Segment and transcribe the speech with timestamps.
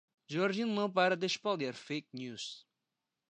[0.27, 2.65] Jorge não para de espalhar fake news